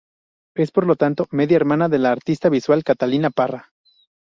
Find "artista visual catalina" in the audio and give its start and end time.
2.11-3.29